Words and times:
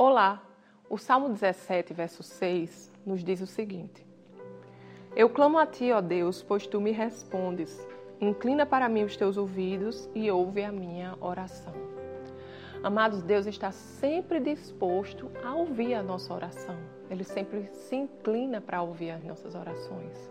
Olá! 0.00 0.40
O 0.88 0.96
Salmo 0.96 1.28
17, 1.28 1.92
verso 1.92 2.22
6, 2.22 2.92
nos 3.04 3.24
diz 3.24 3.40
o 3.40 3.48
seguinte: 3.48 4.06
Eu 5.16 5.28
clamo 5.28 5.58
a 5.58 5.66
ti, 5.66 5.90
ó 5.90 6.00
Deus, 6.00 6.40
pois 6.40 6.68
tu 6.68 6.80
me 6.80 6.92
respondes. 6.92 7.84
Inclina 8.20 8.64
para 8.64 8.88
mim 8.88 9.02
os 9.02 9.16
teus 9.16 9.36
ouvidos 9.36 10.08
e 10.14 10.30
ouve 10.30 10.62
a 10.62 10.70
minha 10.70 11.16
oração. 11.20 11.74
Amados, 12.80 13.24
Deus 13.24 13.44
está 13.46 13.72
sempre 13.72 14.38
disposto 14.38 15.32
a 15.42 15.52
ouvir 15.52 15.94
a 15.94 16.02
nossa 16.02 16.32
oração. 16.32 16.76
Ele 17.10 17.24
sempre 17.24 17.68
se 17.72 17.96
inclina 17.96 18.60
para 18.60 18.80
ouvir 18.80 19.10
as 19.10 19.24
nossas 19.24 19.56
orações. 19.56 20.30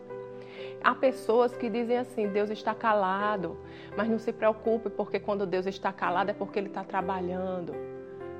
Há 0.81 0.95
pessoas 0.95 1.57
que 1.57 1.69
dizem 1.69 1.97
assim: 1.97 2.29
Deus 2.29 2.49
está 2.49 2.73
calado, 2.73 3.57
mas 3.97 4.07
não 4.07 4.17
se 4.17 4.31
preocupe, 4.31 4.89
porque 4.89 5.19
quando 5.19 5.45
Deus 5.45 5.65
está 5.65 5.91
calado 5.91 6.31
é 6.31 6.33
porque 6.33 6.57
Ele 6.57 6.69
está 6.69 6.85
trabalhando. 6.85 7.75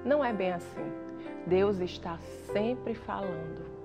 Não 0.05 0.23
é 0.23 0.32
bem 0.32 0.54
assim. 0.54 1.06
Deus 1.45 1.79
está 1.79 2.17
sempre 2.52 2.94
falando. 2.94 3.77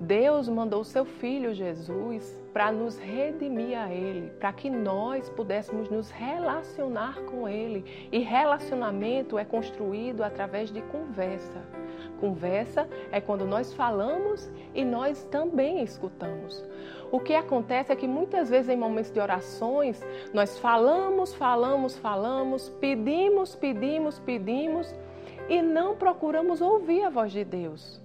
Deus 0.00 0.48
mandou 0.48 0.84
seu 0.84 1.04
filho 1.04 1.52
Jesus 1.52 2.40
para 2.52 2.70
nos 2.70 2.96
redimir 2.96 3.76
a 3.76 3.92
Ele, 3.92 4.30
para 4.38 4.52
que 4.52 4.70
nós 4.70 5.28
pudéssemos 5.28 5.90
nos 5.90 6.08
relacionar 6.10 7.20
com 7.22 7.48
Ele. 7.48 7.84
E 8.12 8.20
relacionamento 8.20 9.36
é 9.36 9.44
construído 9.44 10.22
através 10.22 10.70
de 10.70 10.80
conversa. 10.82 11.60
Conversa 12.20 12.88
é 13.10 13.20
quando 13.20 13.44
nós 13.44 13.72
falamos 13.74 14.48
e 14.72 14.84
nós 14.84 15.24
também 15.24 15.82
escutamos. 15.82 16.64
O 17.10 17.18
que 17.18 17.34
acontece 17.34 17.90
é 17.92 17.96
que 17.96 18.06
muitas 18.06 18.50
vezes 18.50 18.68
em 18.68 18.76
momentos 18.76 19.10
de 19.10 19.18
orações, 19.18 20.00
nós 20.32 20.58
falamos, 20.58 21.34
falamos, 21.34 21.96
falamos, 21.96 22.68
pedimos, 22.80 23.56
pedimos, 23.56 24.18
pedimos 24.20 24.94
e 25.48 25.62
não 25.62 25.96
procuramos 25.96 26.60
ouvir 26.60 27.02
a 27.04 27.10
voz 27.10 27.32
de 27.32 27.44
Deus. 27.44 28.00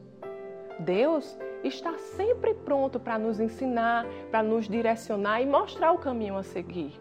Deus 0.79 1.38
está 1.63 1.97
sempre 1.97 2.53
pronto 2.53 3.00
para 3.00 3.17
nos 3.17 3.39
ensinar, 3.39 4.05
para 4.31 4.44
nos 4.44 4.67
direcionar 4.67 5.41
e 5.41 5.45
mostrar 5.45 5.91
o 5.91 5.97
caminho 5.97 6.38
a 6.38 6.44
seguir. 6.44 7.00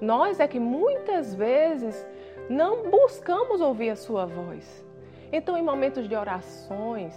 Nós 0.00 0.40
é 0.40 0.48
que 0.48 0.58
muitas 0.58 1.34
vezes 1.34 2.06
não 2.48 2.90
buscamos 2.90 3.60
ouvir 3.60 3.90
a 3.90 3.96
sua 3.96 4.26
voz. 4.26 4.84
Então, 5.32 5.56
em 5.56 5.62
momentos 5.62 6.08
de 6.08 6.14
orações, 6.14 7.14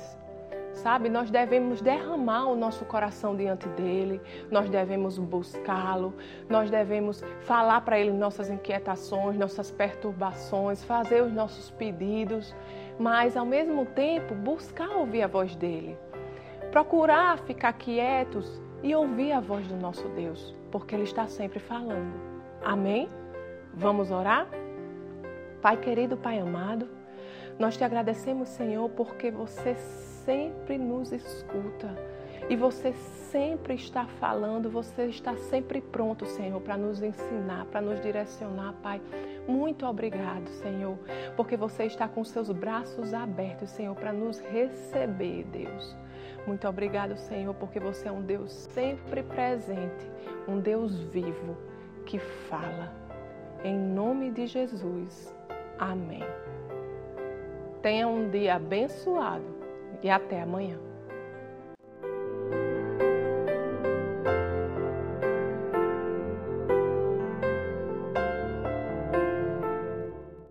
sabe? 0.74 1.10
Nós 1.10 1.30
devemos 1.30 1.82
derramar 1.82 2.48
o 2.48 2.56
nosso 2.56 2.86
coração 2.86 3.36
diante 3.36 3.68
dele, 3.70 4.22
nós 4.52 4.70
devemos 4.70 5.18
buscá-lo, 5.18 6.14
nós 6.50 6.70
devemos 6.70 7.24
falar 7.42 7.82
para 7.82 8.00
ele 8.00 8.12
nossas 8.12 8.50
inquietações, 8.50 9.38
nossas 9.38 9.72
perturbações, 9.72 10.84
fazer 10.84 11.22
os 11.22 11.32
nossos 11.32 11.72
pedidos, 11.72 12.56
mas 13.00 13.38
ao 13.38 13.46
mesmo 13.46 13.86
tempo 13.86 14.34
buscar 14.36 14.90
ouvir 14.90 15.24
a 15.24 15.28
voz 15.28 15.56
dele. 15.56 15.98
Procurar 16.72 17.38
ficar 17.40 17.74
quietos 17.74 18.62
e 18.82 18.96
ouvir 18.96 19.32
a 19.32 19.40
voz 19.40 19.68
do 19.68 19.76
nosso 19.76 20.08
Deus, 20.10 20.56
porque 20.72 20.96
ele 20.96 21.04
está 21.04 21.28
sempre 21.28 21.60
falando. 21.60 22.14
Amém? 22.64 23.08
Vamos 23.74 24.12
orar? 24.12 24.48
Pai 25.62 25.78
querido, 25.78 26.18
Pai 26.18 26.40
amado, 26.40 26.90
nós 27.58 27.78
te 27.78 27.84
agradecemos, 27.84 28.50
Senhor, 28.50 28.90
porque 28.90 29.32
você 29.32 29.76
sempre 30.26 30.78
nos 30.78 31.12
escuta 31.12 31.90
e 32.50 32.56
você 32.56 32.92
sempre 33.32 33.74
está 33.76 34.06
falando, 34.06 34.70
você 34.70 35.06
está 35.06 35.36
sempre 35.36 35.82
pronto, 35.82 36.26
Senhor, 36.26 36.60
para 36.62 36.78
nos 36.78 37.02
ensinar, 37.02 37.66
para 37.66 37.82
nos 37.82 38.02
direcionar, 38.02 38.74
Pai. 38.84 39.02
Muito 39.48 39.86
obrigado, 39.86 40.48
Senhor, 40.50 40.98
porque 41.38 41.56
você 41.56 41.86
está 41.86 42.08
com 42.08 42.24
seus 42.24 42.52
braços 42.52 43.14
abertos, 43.14 43.70
Senhor, 43.70 43.96
para 43.96 44.12
nos 44.12 44.40
receber, 44.40 45.46
Deus. 45.46 45.96
Muito 46.46 46.68
obrigado, 46.68 47.16
Senhor, 47.16 47.54
porque 47.56 47.80
você 47.80 48.10
é 48.10 48.12
um 48.12 48.22
Deus 48.22 48.52
sempre 48.52 49.24
presente, 49.24 50.12
um 50.48 50.60
Deus 50.60 51.00
vivo 51.00 51.56
que 52.06 52.20
fala. 52.20 52.94
Em 53.64 53.78
nome 53.78 54.30
de 54.30 54.48
Jesus. 54.48 55.34
Amém. 55.80 56.24
Tenha 57.82 58.08
um 58.08 58.30
dia 58.30 58.56
abençoado 58.56 59.63
e 60.04 60.10
até 60.10 60.42
amanhã. 60.42 60.93